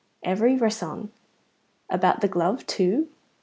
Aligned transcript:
"Every 0.23 0.57
risson." 0.57 1.09
"About 1.87 2.21
the 2.21 2.27
glove, 2.27 2.65
too?" 2.65 3.07